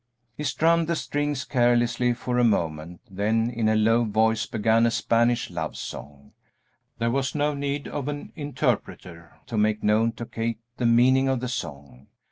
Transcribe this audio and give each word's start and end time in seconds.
He 0.35 0.43
strummed 0.43 0.87
the 0.87 0.95
strings 0.95 1.45
carelessly 1.45 2.13
for 2.13 2.39
a 2.39 2.43
moment, 2.43 3.01
then, 3.07 3.51
in 3.51 3.69
a 3.69 3.75
low 3.75 4.03
voice, 4.03 4.47
began 4.47 4.87
a 4.87 4.89
Spanish 4.89 5.51
love 5.51 5.77
song. 5.77 6.31
There 6.97 7.11
was 7.11 7.35
no 7.35 7.53
need 7.53 7.87
of 7.87 8.07
an 8.07 8.33
interpreter 8.35 9.33
to 9.45 9.57
make 9.59 9.83
known 9.83 10.13
to 10.13 10.25
Kate 10.25 10.57
the 10.77 10.87
meaning 10.87 11.27
of 11.29 11.39
the 11.39 11.47
song. 11.47 12.07